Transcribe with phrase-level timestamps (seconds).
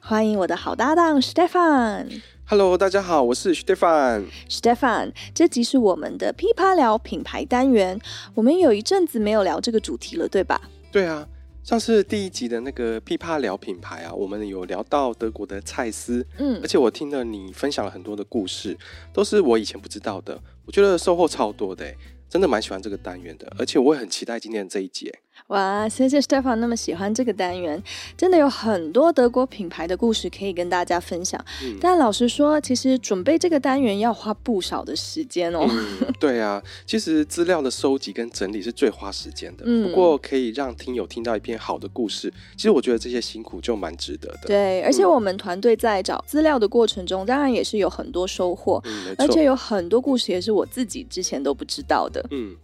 [0.00, 2.22] 欢迎我的好搭档 Stefan。
[2.49, 4.23] Hello，大家好，我是 Stefan。
[4.49, 7.99] Stefan，这集是我们的噼啪聊品牌单元。
[8.33, 10.61] 我们有一阵子没有聊这个主题了，对吧？
[10.89, 11.27] 对啊。
[11.61, 18.77] 上次第一集的那个噼啪聊品牌啊，我们有聊到德国的蔡司，嗯，而且我听了你分享了很多的故事，
[19.11, 21.93] 都是我以前不知道的，我觉得收获超多的，
[22.29, 25.11] 真的蛮喜欢这个单元的，而且我也很期待今天的这一集。
[25.47, 27.81] 哇，谢谢 Stefan 那么喜欢这个单元，
[28.17, 31.39] 真的有很多德国品牌的故事可以跟大家分享。
[31.63, 35.65] 嗯、但老实说，其实准备这个单元要花不少的时间哦。
[35.69, 39.63] 嗯、对啊，其实资料的收集跟整理是最花时间的。
[39.65, 44.47] 嗯、不过可以让听友听到一篇好的故事，其实我觉得这些辛苦就蛮值得的。
[44.47, 48.81] 对，而且我们团队在找资料的过程中，当然也是有很多收获。
[48.85, 52.25] 嗯、而且有很多故事也是我自己之前都不知道的。
[52.31, 52.55] 嗯。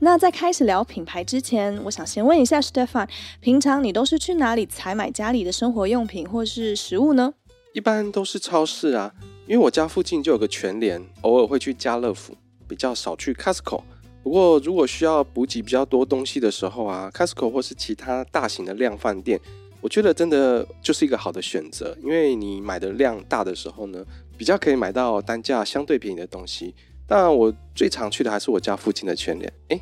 [0.00, 3.08] 那在开始聊品牌之前，我想先问一下 Stefan，
[3.40, 7.34] 平常你都是去哪里采买家里的生活用品或是食物呢？
[7.72, 9.12] 一般都是超市啊，
[9.46, 12.34] 因为我家附近就有个全联，偶尔会去家乐福，
[12.66, 13.82] 比较少去 Costco。
[14.22, 19.40] 不过如果需要补给比较多东西的时候啊，Costco 或是其他大型的量贩店，
[19.80, 24.04] 我觉得真的就是一个好的选择，因为你买的量大的时候呢，
[24.36, 26.74] 比较可以买到单价相对便宜的东西。
[27.10, 29.52] 当然，我最常去的还是我家附近的全联。
[29.70, 29.80] 哎，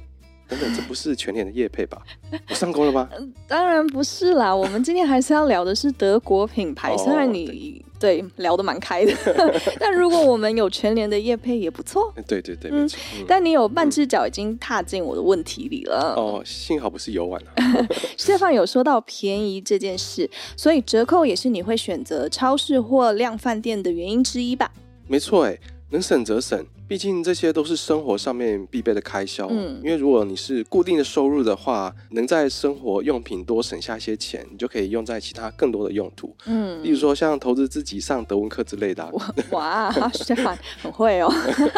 [0.48, 2.00] 等等，这不是全联的夜配吧？
[2.48, 3.06] 我上钩了吗？
[3.46, 4.54] 当然不是啦。
[4.56, 6.96] 我们今天还是要聊的是德国品牌。
[6.96, 9.12] 虽然你对，对聊得蛮开的，
[9.78, 12.10] 但如果我们有全联的夜配也不错。
[12.26, 12.98] 对对对，没错。
[13.18, 16.14] 嗯，但你有半只脚已经踏进我的问题里了。
[16.16, 17.50] 哦，幸好不是游玩了。
[18.16, 24.72] Stefan 有说到便宜这件事，所以折扣也是你会选择超市或量饭店的原因之一吧？
[25.06, 25.58] 没错，哎，
[25.90, 26.66] 能省则省。
[26.86, 39.10] 毕竟这些都是生活上面必备的开销，嗯，因为如果你是固定的收入的话，能在生活用品多省下一些钱，你就可以用在其他更多的用途，嗯，例如说像投资自己上德文课之类的啊。
[39.50, 41.30] 哇，Stefan 很会哦。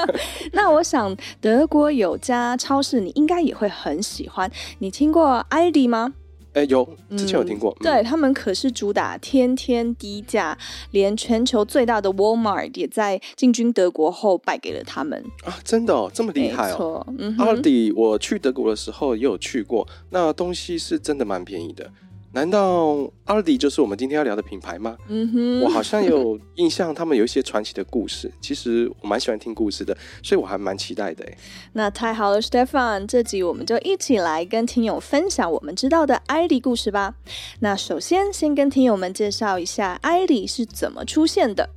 [0.52, 4.48] 那我想德国有家超市你应该也会很喜欢，
[4.78, 6.14] 你听过 Aldi 吗？
[6.52, 10.56] 哎，有之前有听过，嗯、对他们可是主打天天低价，
[10.90, 15.58] 连全球最大的 Walmart 也在进军德国后败给了他们啊！
[15.64, 17.06] 真的哦，这么厉害哦！
[17.18, 21.90] 嗯，Aldi 我去德国的时候也有去过，那东西是真的蛮便宜的。
[22.32, 24.96] 难道 Aldi 就是我们今天要聊的品牌吗？
[25.08, 28.30] 嗯哼，我好像有印象，他们有一些传奇的故事。
[28.40, 31.26] 其实我蛮喜欢听故事的，所以我还蛮期待的。
[31.72, 37.16] 那太好了，Stefan，这集我们就一起来跟听友分享我们知道的 Aldi 故事吧。
[37.58, 41.70] 那首先，先跟听友们介绍一下 Aldi 是怎么出现的。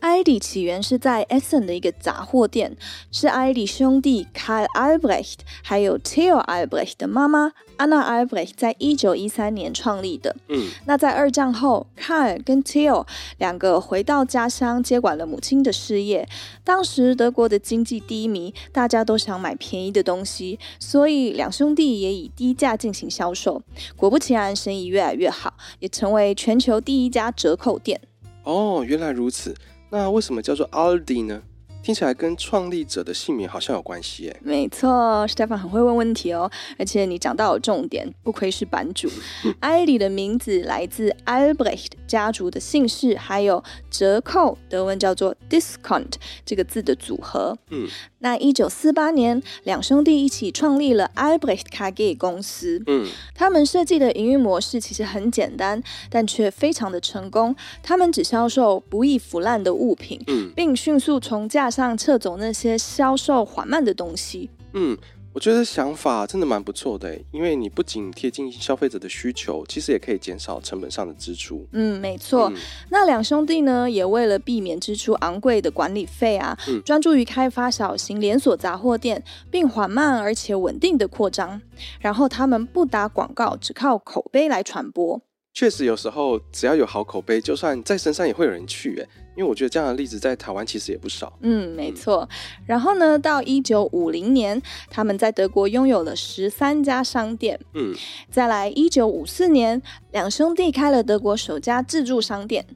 [0.00, 2.76] Aldi 起源是在 Essen 的一个杂货店，
[3.10, 10.36] 是 Aldi 兄弟 Karl Albrecht 还有 Theo Albrecht 的妈妈 Anna Albrecht 在一九一三年创立的。
[10.48, 13.06] 嗯，那在二战后，Karl 跟 Theo
[13.38, 16.28] 两个回到家乡接管了母亲的事业。
[16.62, 23.62] 当时德国的经济低迷，大家都想买便宜的东西，所以两兄弟也以低价进行销售。
[23.96, 28.00] 果不其然，生意越来越好，也成为全球第一家折扣店。
[28.44, 29.54] 哦，原来如此。
[29.90, 31.42] 那为什么叫做 Aldi 呢？
[31.86, 34.36] 听起来跟创立者的姓名好像有关系诶。
[34.42, 39.08] 没错，Stefan 很会问问题哦，而且你讲到有重点，不愧是版主。
[39.62, 46.14] Aldi 的名字来自 Albrecht 家族的姓氏，还有折扣，德文叫做 Discount
[46.44, 47.56] 这个字的组合。
[47.70, 47.86] 嗯，
[48.18, 52.82] 那一九四八年，两兄弟一起创立了 Albrecht KG 公司。
[52.88, 55.80] 嗯，他们设计的营运模式其实很简单，
[56.10, 57.54] 但却非常的成功。
[57.80, 64.48] 他们只销售不易腐烂的物品，嗯，并迅速从架上撤走那些销售缓慢的东西。
[64.72, 64.96] 嗯，
[65.32, 71.66] 我觉得想法真的蛮不错的，因为你不仅贴近消费者的需求，其实也可以减少成本上的支出。
[71.72, 72.50] 嗯，没错。
[72.50, 72.56] 嗯、
[72.90, 81.60] 那两兄弟呢，也为了避免支出昂贵的管理费啊，嗯、专注于开发小型连锁杂货店，并缓慢而且稳定的扩张。
[82.00, 85.20] 然后他们不打广告，只靠口碑来传播。
[85.56, 88.94] 确实，有时候只要有好口碑，就算在深山也会有人去。
[88.96, 91.32] 诶，因为我觉得这样的例子在台湾其实也不少。
[91.40, 92.28] 嗯，没错。
[92.66, 94.60] 然后呢，到一九五零年，
[94.90, 97.58] 他们在德国拥有了十三家商店。
[97.72, 97.94] 嗯，
[98.30, 99.80] 再来一九五四年，
[100.12, 102.66] 两兄弟开了德国首家自助商店。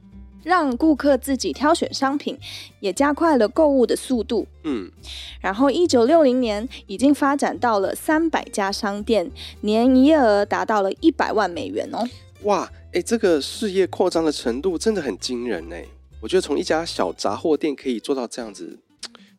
[0.43, 2.35] 让顾客自己挑选商品，
[2.79, 4.47] 也加快了购物的速度。
[4.63, 4.91] 嗯，
[5.39, 9.29] 然后一九六零年已经发展到了三百家商店，
[9.59, 12.09] 年营业额达到了一百万美元哦。
[12.43, 15.75] 哇，哎，这个事业扩张的程度真的很惊人呢。
[16.19, 18.79] 我觉得从一家小杂货店可以做到这样子，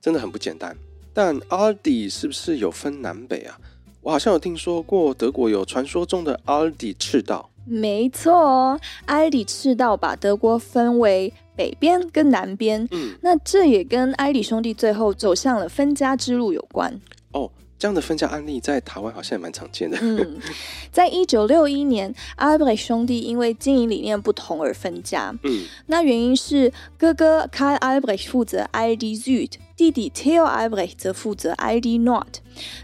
[0.00, 0.76] 真的很不简单。
[1.12, 3.58] 但 Aldi 是不是有分南北啊？
[4.00, 7.50] 我好像有听说过德国有传说中的 Aldi 赤道。
[7.64, 12.87] 没错哦，Aldi 赤道把德国分为北边跟南边。
[12.90, 17.00] 嗯，那这也跟 Aldi 兄弟最后走向了分家之路有关。
[17.32, 17.49] 哦，
[17.82, 19.99] 这样的分家案例在台湾好像也蛮常见的。
[20.00, 20.40] 嗯，
[20.93, 25.34] 在一九六一年，Albrecht 兄弟因为经营理念不同而分家。
[25.43, 29.55] 嗯，那原因是哥哥 Karl Albrecht 负责 Aldi Süd。
[29.75, 32.34] 弟弟 Theo Albrecht 则负责 Aldi Nord。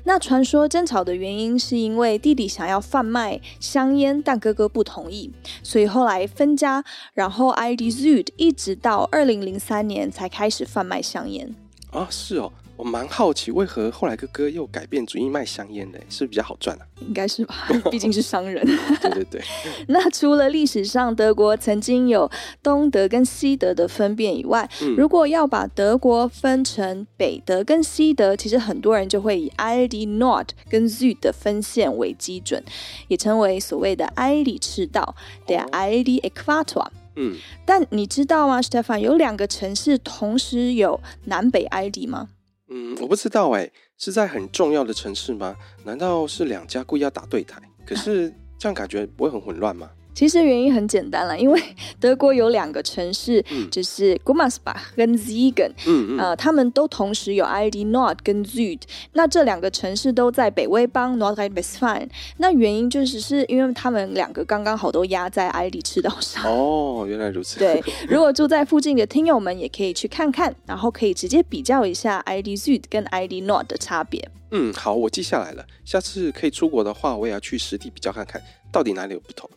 [0.02, 5.30] 那传说争吵的原因是因为弟弟想要贩卖香烟，但哥哥不同意，
[5.62, 6.84] 所以后来分家。
[7.14, 11.54] 然后 Aldi Süd 一直到二零零三年才开始贩卖香烟。
[11.92, 12.52] 啊，是哦。
[12.78, 15.98] 我蛮好奇，为何后来哥哥又改变主意卖香烟呢？
[16.08, 16.86] 是不是比较好赚啊？
[17.00, 18.64] 应该是吧，毕竟是商人。
[19.02, 19.42] 对对对。
[19.88, 22.30] 那除了历史上德国曾经有
[22.62, 32.62] 东德跟西德的分辨以外，嗯、如果要把德国分成北德跟西德，其实很多人就会以 Aldi Nord 跟 Süd 的分线为基准，
[33.08, 35.16] 也称为所谓的 Aldi 赤道
[35.48, 36.86] 的 Aldi Äquator。
[37.16, 37.36] 嗯。
[37.66, 39.00] 但你知道吗，Stefan？
[39.00, 42.28] 有两个城市同时有南北 Aldi 吗？
[42.68, 45.56] 嗯，我不知道哎，是在很重要的城市吗？
[45.84, 47.60] 难道是两家故意要打对台？
[47.86, 49.90] 可是这样感觉不会很混乱吗？
[50.18, 51.62] 其实原因很简单了，因为
[52.00, 58.80] 德国有两个城市，嗯、就是 Gummersbach 跟 Ziegen，嗯嗯，呃，他们都同时有 Aldi Nord 跟 Süd。
[59.12, 62.08] 那这两个城市都在北威邦 Nordrhein-Westfalen。
[62.38, 66.42] 那原因就是是因为他们两个刚刚好都压在 Aldi 赤道上。
[66.44, 67.60] 哦，原来如此。
[67.60, 74.28] 对，如果住在附近的听友们也可以去看看，然后可以直接比较一下 Aldi Süd 跟 Aldi Nord 的差别。
[74.50, 75.64] 嗯，好，我记下来了。
[75.84, 78.42] 下次可以出国的话，我也要去实地比较看看，
[78.72, 79.48] 到底哪里有不同。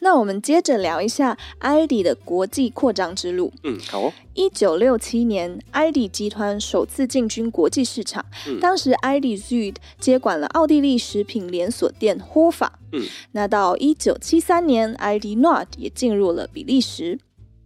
[0.00, 3.52] 那我们接着聊一下 Aldi 的国际扩张之路。
[3.64, 4.12] 嗯，好哦。
[4.34, 8.24] 一九六七年，Aldi 集团首次进军国际市场。
[8.46, 12.68] 嗯，当时 Süd 接管了奥地利食品连锁店 Hofer。
[12.92, 17.18] 嗯，那到一九七三年，Aldi Nord 也进入了比利时。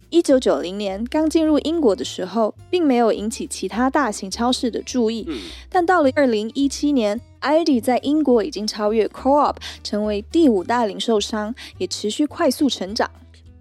[0.09, 5.25] 一九九零年刚进入英国的时候，并没有引起其他大型超市的注意。
[5.27, 13.09] 嗯，但到了二零一七年，Aldi 在英国已经超越 Co-op，成为第五大零售商，也持续快速成长。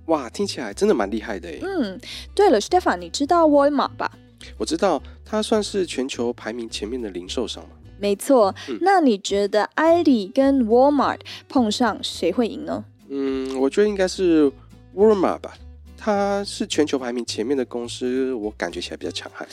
[0.06, 1.60] 哇，听起来真的蛮厉害的诶。
[1.62, 2.00] 嗯，
[2.34, 4.10] 对了，Stefan，你知道 Walmart 吧？
[4.56, 7.70] 我知道，它算是全球排名前面的零售商吗？
[7.98, 8.54] 没错。
[8.68, 12.84] 嗯，那你觉得 Aldi 跟 Walmart 碰上谁会赢呢？
[13.08, 14.50] 嗯，我觉得应该是
[14.96, 15.54] Walmart 吧。
[16.02, 19.46] 它是全球排名前面的公司，我感觉起来比较强悍。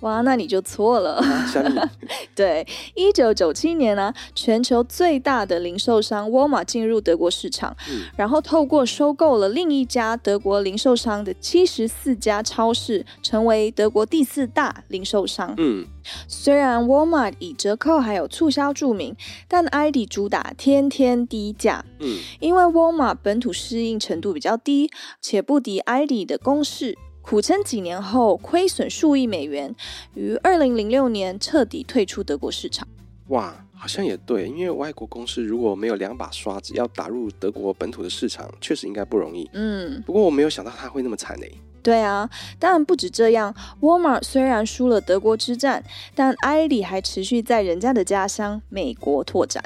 [0.00, 1.14] 哇，那你就错了。
[1.14, 1.90] 啊、
[2.36, 2.64] 对，
[2.94, 15.52] 一九九七年呢、啊，全球最大的零售商沃尔玛进入德国市场，嗯、然后透过收购了另一家德国零售商的七十四家超市，成为德国第四大零售商。
[15.58, 15.84] 嗯。
[16.26, 19.14] 虽然 Walmart 以折扣还有促销著名，
[19.46, 21.84] 但 Aldi 主打天天低价。
[22.00, 24.90] 嗯，因为 Walmart 本土适应程度比较低，
[25.20, 29.74] 且不敌 Aldi 的攻势，苦撑几年后亏损数亿美元，
[30.14, 32.86] 于二零零六年彻底退出德国市场。
[33.28, 39.48] 哇，好像也对，因为外国公司如果没有两把刷子要打入德国本土的市场，确实应该不容易。
[39.52, 41.52] 嗯，不过我没有想到他会那么惨嘞。
[41.88, 42.28] 对啊，
[42.58, 43.54] 当然不止这样。
[43.80, 45.82] Walmart 虽然输了德国之战，
[46.14, 49.64] 但 Aldi 还持续在人家的家乡美国拓展。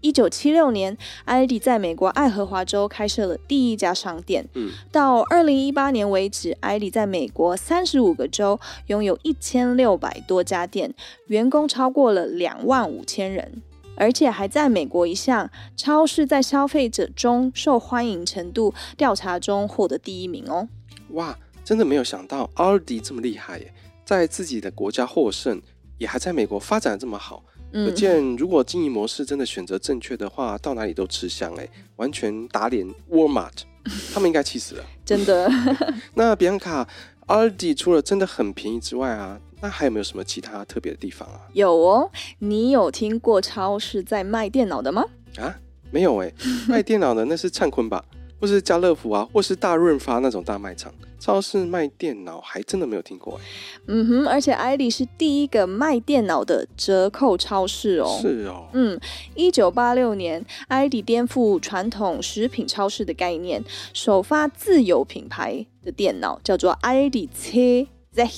[0.00, 4.48] 一九七六年，Aldi 在美国爱荷华州开设了第一家商店。
[4.54, 10.94] 嗯，到二零一八年为止，Aldi 在美国三十五个州拥有一千六百多家店，
[11.26, 13.60] 员工超过了两万五千人，
[13.96, 20.66] 而且还在美国一项超市在消费者中受欢迎程度调查中获得第一名哦。
[21.10, 23.72] 哇，真的没有想到 Aldi 这么厉害耶，
[24.04, 25.60] 在自己的国家获胜，
[25.98, 27.44] 也还在美国发展的这么好。
[27.72, 33.52] 可见，如果经营模式真的选择正确的话，到哪里都吃香哎，完全打脸 Walmart，
[34.12, 34.84] 他们应该气死了。
[35.04, 35.48] 真的。
[36.14, 36.88] 那比安卡
[37.28, 41.42] ，Aldi 除了真的很便宜之外啊，那还有没有什么其他特别的地方啊？
[41.52, 45.04] 有哦，你有听过超市在卖电脑的吗？
[45.38, 45.54] 啊，
[45.92, 46.32] 没有哎，
[46.66, 48.04] 卖电脑的那是灿坤吧？
[48.40, 53.44] 或是家乐福啊，或是大润发那种大卖场，超市卖电脑还真的没有听过哎。
[53.86, 58.18] 嗯哼，而且 Aldi 是第一个卖电脑的折扣超市哦。
[58.20, 58.68] 是哦。
[58.72, 58.98] 嗯，
[59.34, 68.28] 一九八六年，Aldi 颠覆传统食品超市的概念，首发自有品牌的电脑，叫做 ID C Z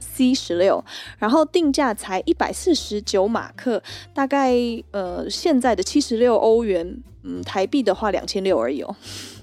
[0.00, 0.84] C 十六，
[1.18, 4.54] 然后定价才一百四十九马克，大概
[4.90, 8.96] 呃现在的七十六欧元，嗯，台币的话两千六而已哦。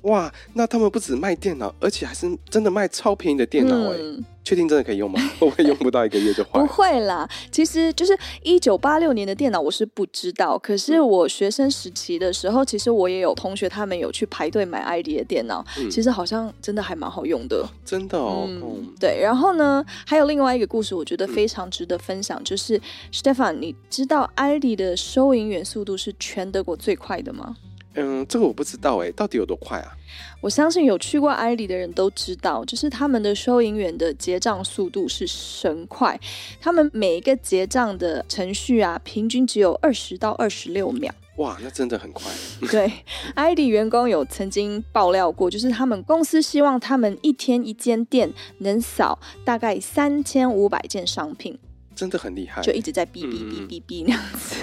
[0.04, 3.98] 哇，那他们不止卖电脑，而且还是真的卖超便宜的电脑哎！
[4.00, 5.20] 嗯、确定真的可以用吗？
[5.38, 6.60] 会不会用不到一个月就坏？
[6.60, 10.58] 不会啦，其实就是一九八六年的电脑，我是不知道。
[10.58, 17.58] 可是我学生时期的时候，其实我也有同学他们有去排队买 ID 的电脑，嗯、其实好像真的还蛮好用的。
[17.58, 19.20] 哦、真的哦，嗯嗯、对。
[19.22, 22.80] 然后呢，还有另外一个故事，我觉得非常值得分享，嗯、就是
[23.12, 27.58] Stefan，你知道 ID 的收银员速度是全德国最快的吗？
[28.02, 29.92] 嗯，这个我不知道哎，到底有多快啊？
[30.42, 36.18] 我相信有去过 ID 的人都知道，就是他们的收银员的结账速度是神快，
[36.62, 41.14] 他们每一个结账的程序啊，平均只有二十到二十六秒。
[41.36, 42.32] 哇，那真的很快。
[42.72, 42.92] 对
[43.36, 51.58] ，ID 员工有曾经爆料过，就是他们公司希望他们一天一间店能扫大概三千五百件商品，
[51.96, 54.56] 真的很厉害，就一直在哔哔哔哔哔那样子。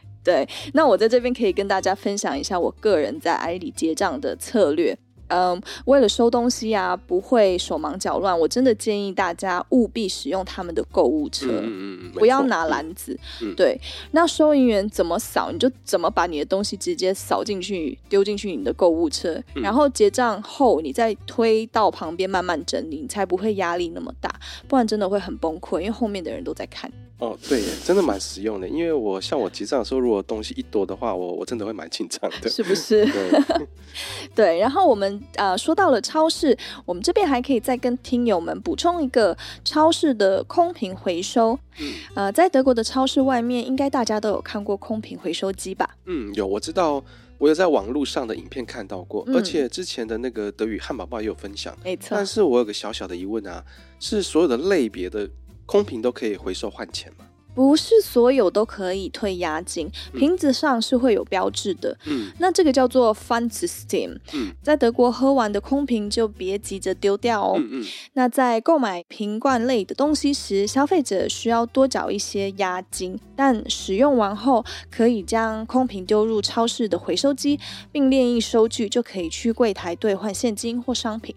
[0.22, 4.96] 对，那我在这边可以跟大家分享一下我个人在 i 里结账的策略。
[5.32, 13.16] 嗯，为了收东西啊，不会手忙脚乱，我真的建议大家务必使用他们的购物车，嗯、不要拿篮子。
[13.40, 24.34] 嗯、对，那收银员怎么扫，你就怎么把你的东西直接扫进去，丢进去你的购物车，嗯、然后结账后你再推到旁边慢慢整理，你才不会压力那么大，
[24.66, 26.90] 不然真的会很崩溃，因为后面的人都在看。
[27.20, 28.66] 哦，对，真的蛮实用的。
[28.66, 33.04] 因为我像我结账的时候，如果东西一多的话，我我真的会蛮紧张的，是不是？
[33.04, 33.66] 对，
[34.34, 34.58] 对。
[34.58, 41.58] 然后我们呃说到了超市，我们这边还可以再跟听友们补充一个超市的空瓶回收。
[41.78, 45.96] 嗯，呃，在德国的超市外面，应该大家都有看过空瓶回收机吧？
[46.06, 47.04] 嗯，有，我知道，
[47.36, 51.76] 我有在网络上的影片看到过，嗯、而且之前的那个德语汉堡包也有分享。
[51.84, 52.08] 没错。
[52.12, 53.62] 但是我有个小小的疑问啊，
[53.98, 55.28] 是所有的类别的。
[55.70, 57.24] 空瓶都可以回收换钱吗？
[57.54, 61.96] 不是所有都可以退押金，瓶子上是会有标志的。
[62.06, 64.18] 嗯，那这个叫做 Pfandsystem。
[64.32, 67.54] 嗯，在德国喝完的空瓶就别急着丢掉哦。
[67.56, 67.86] 嗯嗯。
[68.14, 77.60] 那在购买瓶罐类的东西时，消费者需要多缴一些押金，但使用完后可以将空瓶丢入超市的回收机，
[77.92, 81.36] 并列印收据，就可以去柜台兑换现金或商品。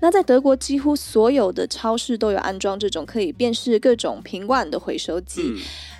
[0.00, 5.42] 那在德国，几乎所有的超市都有安装这种可以辨识各种瓶罐的回收机，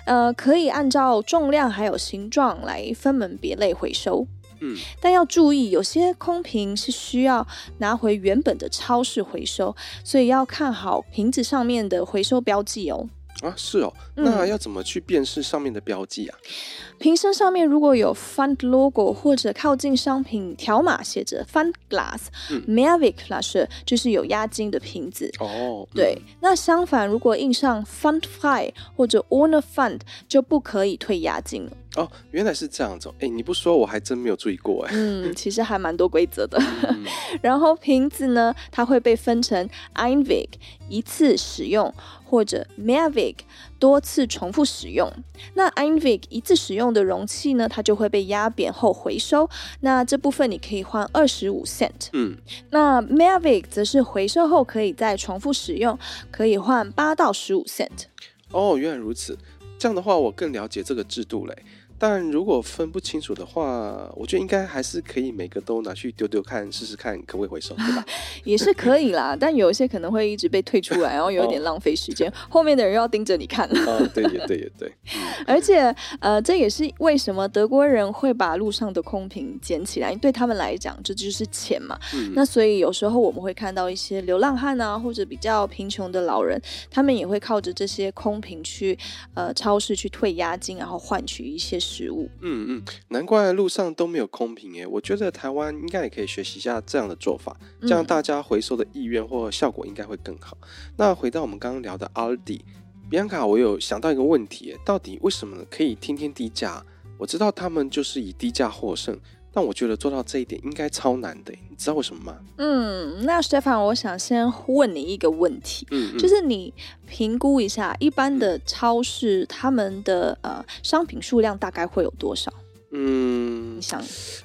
[0.05, 4.27] 嗯、呃，可以按照重量还有形状来分门别类回收。
[4.59, 7.45] 嗯，但要注意，有些空瓶是需要
[7.77, 13.07] 拿回原本的超市回收，所以要看好瓶子上面的回收标记哦。
[13.41, 16.37] 啊，是哦，那要怎么去辨识上面的标记啊？
[16.41, 25.87] 嗯、瓶身上面如果有 Pfand logo 或者靠近商品条码写着 Pfandglas、嗯、Mehrwegflasche 就是有押金的瓶子哦。
[25.93, 31.71] 对，嗯、那相反，如果印上 Pfandfrei 或者 Owner Fund，就不可以退押金了。
[31.97, 33.11] 哦，原来是这样子。
[33.19, 34.91] 哎，你不说我还真没有注意过哎。
[34.93, 36.57] 嗯， 其实还蛮多规则的。
[36.87, 37.03] 嗯、
[37.41, 40.47] 然后瓶子呢，它会被分成 Einweg
[40.87, 41.91] 一次使用，
[42.23, 43.37] 或者 Mehrweg
[43.79, 45.11] 多次重复使用。
[45.55, 49.49] 那 Einweg 一次使用的容器呢，它就会被压扁后回收。
[49.79, 52.09] 那这部分你可以换二十五 cent。
[52.13, 52.37] 嗯。
[52.69, 55.97] 那 Mehrweg 则是回收后可以再重复使用，
[56.29, 58.05] 可以换八到十五 cent。
[58.51, 59.35] 哦，原来如此。
[59.79, 61.55] 这样的话，我更了解这个制度嘞。
[61.99, 68.05] 但如果分不清楚的话，我觉得应该还是可以每个都拿去丢丢看，试试看可不可以回收，对吧？
[68.45, 73.67] 也是可以啦，但有一些可能会一直被退出来，然后有点浪费时间，哦、 后面的人又要盯着你看。
[73.87, 74.93] 哦，对，也对，也对。
[75.47, 81.97] 而且，呃，这也是为什么德国人会把路上的空瓶捡起来，对他们来讲，这就是钱嘛。
[82.13, 86.61] 嗯、那所以有时候我们会看到一些流浪汉啊，或者比较贫穷的老人，
[86.91, 88.95] 他们也会靠着这些空瓶去
[89.33, 91.79] 呃超市去退押金，然后换取一些。
[91.87, 94.85] 食物，嗯嗯，难怪路上都没有空瓶诶。
[94.85, 100.57] 我觉得台湾应该也可以学习一下这样的做法，这样大家回收的意愿或效果应该会更好。
[100.61, 100.67] 嗯、
[100.97, 106.83] 那回到我们刚刚聊的 Aldi，Bianca，我有想到一个问题，到底为什么可以天天低价？
[107.17, 109.17] 我知道他们就是以低价获胜。
[109.57, 112.37] 但我觉得做到这一点应该超难的，你知道为什么吗？
[112.57, 116.71] 嗯，那 Stefan，我想先问你一个问题，嗯，嗯，就是你
[117.07, 122.53] 评估一下一般的超市，他们的呃商品数量大概会有多少？
[122.91, 123.99] 嗯，你想，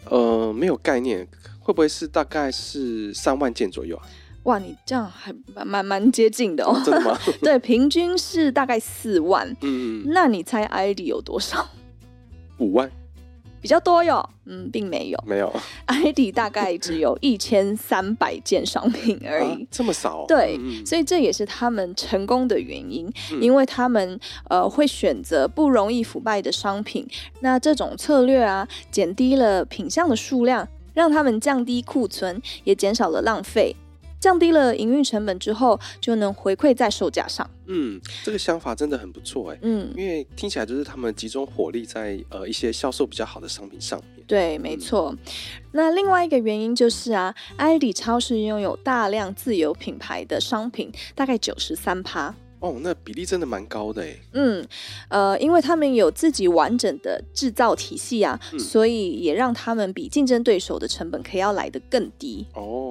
[0.09, 1.29] 呃，没有概念，
[1.61, 4.09] 会不会是大概是三万件左右啊？
[4.45, 5.31] 哇，你这样还
[5.63, 6.73] 蛮蛮接近的哦。
[6.75, 7.19] 哦真的吗？
[7.43, 9.55] 对，平均是大概四万。
[9.61, 11.69] 嗯，那你猜 ID 有多少？
[12.57, 12.91] 五万。
[13.63, 14.29] 比较多哟。
[14.45, 15.51] 嗯，并没有，没有。
[15.87, 20.25] ID 大概只有 一千三百件商品而已，啊、这么少？
[20.27, 24.19] 对、嗯，所以这也是他们成功的原因，嗯、因为他们
[24.51, 27.07] 呃会选择不容易腐败的商品。
[27.39, 33.77] 那这种策略啊，减低了品项的数量，让他们降低库存，也减少了浪费。
[34.23, 37.49] 降低了营运成本之后，就能回馈在售价上。
[37.67, 39.59] 嗯，这个想法真的很不错哎。
[39.63, 44.25] 嗯，因为听起来就是他们集中火力在呃一些销售比较好的商品上面。
[44.29, 45.13] 对，没错。
[45.13, 45.19] 嗯。
[45.73, 52.33] 那另外一个原因就是啊，艾迪超市拥有大量自有品牌的商品，大概九十三趴。
[52.61, 54.17] 哦，那比例真的蛮高的哎。
[54.35, 54.65] 嗯，
[55.09, 62.47] 呃，因为他们有自己完整的制造体系啊，嗯，所以也让他们比竞争对手的成本可以要来得更低。
[62.55, 62.82] 哦。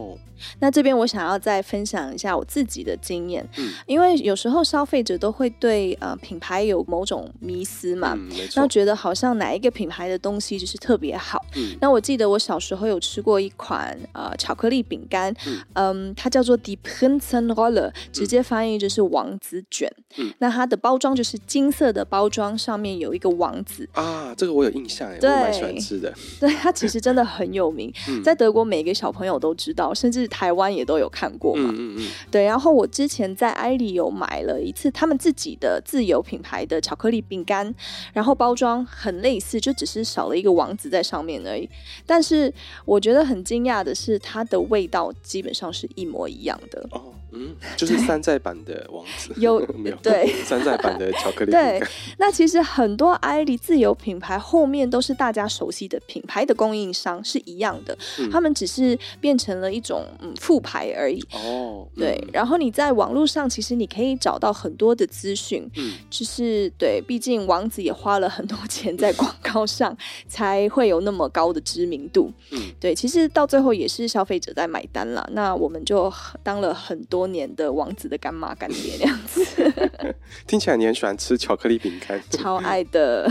[0.59, 30.27] 那这边我想要再分享一下我自己的经验，嗯，因为有时候消费者都会对呃品牌有某种迷思嘛，嗯，那觉得好像哪一个品牌的东西就是特别好，嗯，那我记得我小时候有吃过一款呃巧克力饼干，嗯，嗯，它叫做 Die Prinzenrolle，直接翻译就是王子卷，嗯，那它的包装就是金色的包装，上面有一个王子啊，这个我有印象哎，我蛮喜欢吃的， 对，它其实真的很有名，嗯，在德国每个小朋友都知道，甚至。
[30.31, 32.45] 台湾也都有看过嘛，嗯嗯嗯，对。
[32.45, 37.73] 然后我之前在艾里有买了一次他们自己的自有品牌的巧克力饼干，
[38.13, 41.69] 然后包装很类似，就只是少了一个王子在上面而已。
[42.05, 42.51] 但是
[42.85, 46.87] 我觉得很惊讶的是，它的味道基本上是一模一样的。
[46.91, 49.95] 哦，嗯，就是山寨版的王子， 有没有？
[49.97, 51.51] 对， 山寨版的巧克力。
[51.51, 51.81] 对，
[52.17, 60.07] 那其实很多艾迪自有品牌后面都是大家熟悉的品牌的供应商是一样的，嗯，他们只是变成了一种。
[60.21, 62.29] 嗯，副牌而已哦，对、嗯。
[62.33, 69.95] 然后你在网络上，其实你可以找到很多的资讯，嗯，就是对，毕竟王子也花了很多钱在广告上，
[70.27, 72.93] 才会有那么高的知名度，嗯，对。
[72.93, 76.11] 其实到最后也是消费者在买单了，那我们就
[76.43, 79.43] 当了很多年的王子的干妈干爹那样子。
[80.45, 83.29] 听起来你很喜欢吃巧克力饼干，超爱的。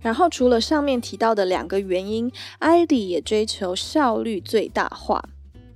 [0.00, 5.22] 然后除了上面提到的两个原因，艾迪也追求效率最大化。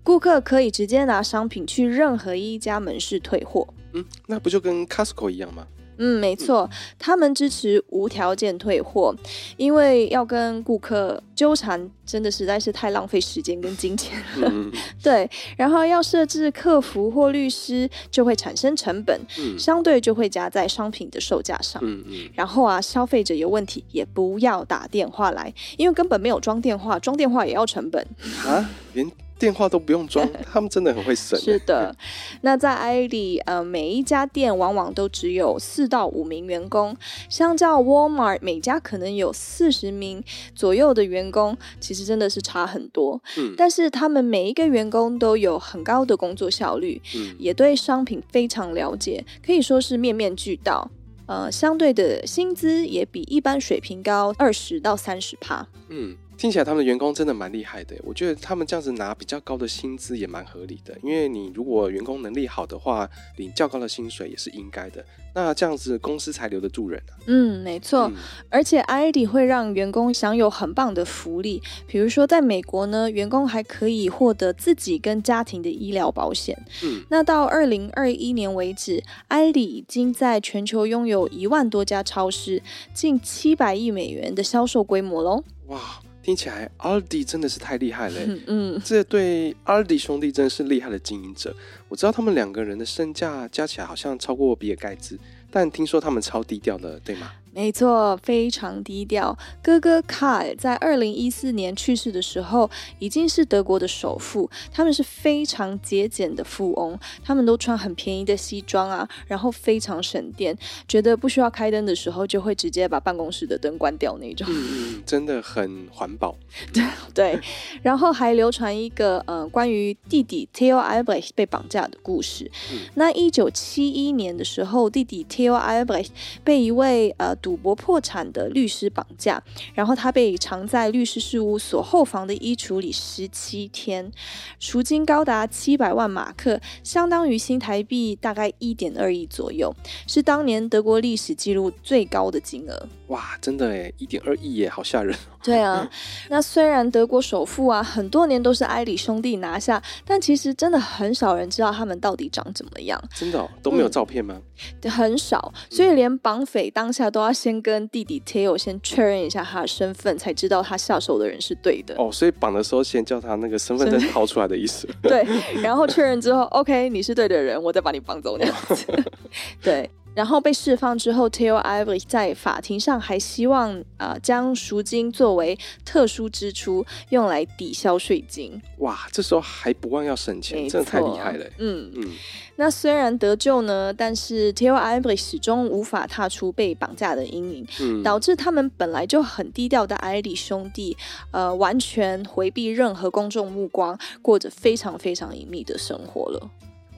[0.09, 3.69] 顾客可以直接拿商品去任何一家门市退货。
[3.93, 5.67] 嗯，那不就跟 Costco 一样吗？
[5.99, 9.15] 嗯，没错，嗯，他们支持无条件退货，
[9.59, 14.49] 因为要跟顾客纠缠，真的实在是太浪费时间跟金钱了。
[14.51, 14.73] 嗯、
[15.05, 21.83] 对，然后要设置客服或律师，就会产生成本，嗯，相对就会加在商品的售价上。
[21.85, 22.31] 嗯嗯。
[22.33, 28.03] 然后啊，消费者有问题也不要打电话来，因为根本没有装电话，装电话也要成本
[28.47, 29.07] 啊，连。
[29.39, 31.39] 电话都不用装， 他们真的很会省。
[31.39, 31.95] 是的，
[32.41, 36.97] 那在艾里，呃，每一家店往往都只有四到五名员工，
[37.29, 40.23] 相较 Walmart 每家可能有四十名
[40.55, 43.23] 左右的员工，其实真的是差很多。
[43.37, 50.91] 嗯，但是他们每一个员工都有很高的工作效率，嗯，也对商品非常了解，可以说是面面俱到。
[51.27, 55.67] 呃，相对的薪资也比一般水平高二十到三十趴。
[55.91, 56.17] 嗯。
[56.39, 67.19] 听起来他们的员工真的蛮厉害的，我觉得他们这样子拿比较高的薪资也蛮合理的，因为你如果员工能力好的话，领较高的薪水也是应该的，那这样子公司才留得住人啊。
[67.27, 68.15] 嗯，没错，嗯、
[68.49, 76.57] 而且艾迪会让员工享有很棒的福利，比如说在美国呢，员工还可以获得自己跟家庭的医疗保险。
[76.85, 82.63] 嗯，那到二零二一年为止，艾迪已经在全球拥有一万多家超市，
[82.95, 85.43] 近七百亿美元的销售规模喽。
[85.67, 86.01] 哇！
[86.29, 88.21] 听起来，Aldi 真的是太厉害了。
[88.21, 88.41] 嗯，
[88.77, 91.57] 嗯，这对 Aldi 兄弟真的是厉害的经营者。
[91.89, 95.19] 我知道他们两个人的身价加起来好像超过比尔盖茨，
[95.51, 97.33] 但听说他们超低调的，对吗？
[97.53, 99.37] 没错，非常低调。
[99.61, 104.49] 哥哥 Kai 在二零一四年去世的时候，已经是德国的首富。
[104.73, 110.57] 他们是非常节俭的富翁，他们都穿很便宜的西装啊，然后非常省电，
[110.87, 114.47] 觉得不需要开灯的时候，就会直接把办公室的灯关掉那种。
[114.49, 116.37] 嗯嗯，真的很环保。
[116.73, 117.41] 对对，
[117.83, 122.49] 然后还流传一个呃关于弟弟 Theo Albrecht 被绑架的故事。
[122.73, 126.11] 嗯、那一九七一年的时候，弟弟 Theo Albrecht
[126.45, 127.35] 被一位呃。
[127.49, 134.13] 赌博破产的律师绑架，然后他被藏在律师事务所后房的衣橱里十七天，
[134.61, 139.75] 赎金高达七百万马克，相当于新台币大概一点二亿左右，
[140.07, 142.87] 是当年德国历史记录最高的金额。
[143.07, 145.17] 哇，真的诶，一点二亿耶，好吓人。
[145.43, 145.89] 对啊，
[146.29, 153.03] 那虽然德国首富啊，很多年都是埃里兄弟拿下，但其实真的很少人知道他们到底长怎么样。
[153.15, 154.39] 真的、哦、都没有照片吗？
[154.83, 157.28] 嗯、很少，所以连绑匪当下都要。
[157.29, 161.95] 要先跟弟弟 Theo 先确认一下他的身份，才知道他下手的人是对的。
[161.99, 164.89] 哦，所以绑的时候先叫他那个身份证掏出来的意思。
[165.03, 165.27] 对，
[165.63, 168.87] 然后确认之后，OK，你是对的人，我再把你绑走那样子。
[169.63, 169.89] 对。
[170.19, 178.61] 然后被释放之后，Theo Ivory 在法庭上还希望啊、呃、将赎金作为特殊支出，用来抵消税金。
[178.79, 181.47] 哇，这时候还不忘要省钱，真的太厉害了。
[181.59, 182.11] 嗯嗯。
[182.57, 190.97] 那虽然得救呢，但是 Theo Ivory 始终无法踏出被绑架的阴影，嗯、导致他们本来就很低调的埃里兄弟，
[191.31, 196.51] 呃，完全回避任何公众目光，过着非常非常隐秘的生活了。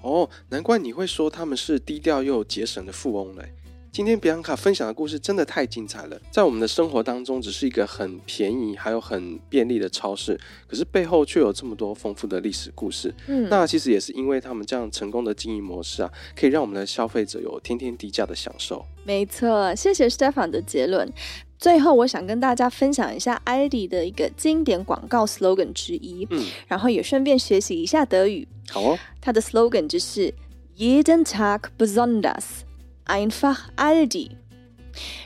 [0.02, 3.52] 哦，难怪你会说他们是低调又节省的富翁嘞。
[3.92, 13.12] 今天比昂卡分享的故事真的太精彩了，在我们的生活当中，只是一个很便宜还有很便利的超市，可是背后却有这么多丰富的历史故事。
[13.26, 18.86] 嗯，那其实也是因为他们这样成功的经营模式啊，可以让我们的消费者有天天低价的享受。
[19.02, 21.12] 没错，谢谢 Stephan 的结论。
[21.58, 28.48] 最后，我想跟大家分享一下 Aldi 的一个经典广告 slogan 之一，嗯，然后也顺便学习一下德语。
[28.69, 30.33] 好哦，它的 slogan 就是
[30.77, 34.31] Jeden Tag besonders，einfach Aldi。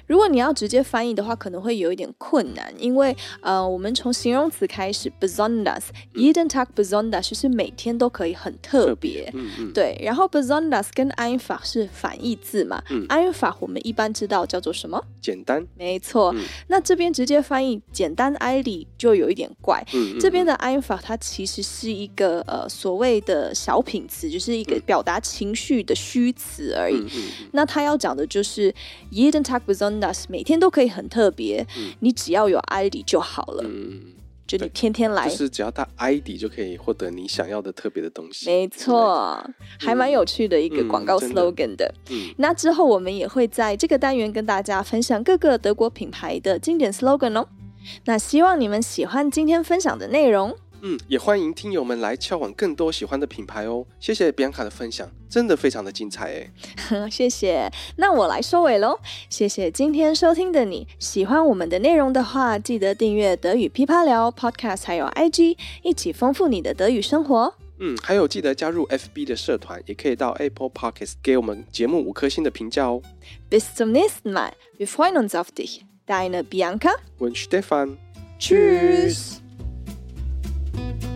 [0.07, 9.99] 如果你要直接翻译的话，可能会有一点困难，因为呃，我们从形容词开始，besonders，jeden Tag besonders 就是每天都可以很特别，嗯嗯，对。
[10.03, 15.03] 然后 besonders 跟 einfach 是反义字嘛，嗯，einfach 我们一般知道叫做什么？
[15.21, 16.33] 简单，没错。
[16.37, 19.85] 嗯、那这边直接翻译简单 Aldi 就有一点怪，
[20.21, 27.07] 这边的 einfach 它其实是一个呃所谓的小品词，就是一个表达情绪的虚词而已。
[27.53, 28.75] 那他要讲的就是
[29.11, 29.61] jeden Tag
[30.29, 33.65] 每天都可以很特别，嗯、你只要有 ID 就好了。
[33.67, 34.01] 嗯，
[34.47, 38.47] 就你天天来，就是只要带 ID 就可以获得你想要的特别的东西。
[38.47, 41.93] 没错，嗯、还蛮有趣的一个广告 slogan 的。
[42.11, 47.49] 嗯，的那之后我们也会在这个单元跟大家分享各个德国品牌的经典 slogan 哦。
[48.07, 50.57] 那希望你们喜欢今天分享的内容。
[50.87, 53.87] 嗯，也欢迎听友们来敲碗更多喜欢的品牌哦。
[53.99, 56.53] 谢谢 Bianca 的分享，真的非常的精彩哎。
[57.11, 59.01] 谢谢，那我来收尾喽。
[59.31, 67.55] 谢谢今天收听的你，喜欢我们的内容的话，记得订阅德语噼啪聊 Podcast，还有 IG，一起丰富你的德语生活。
[67.79, 73.01] 嗯，还有记得加入 FB 的社团，也可以到 Apple Podcast 给我们节目五颗星的评价哦。
[73.51, 79.44] Bis zum nächsten Mal，wir freuen uns auf dich，deine Bianca und Stephan，Tschüss。
[80.75, 81.14] Bye.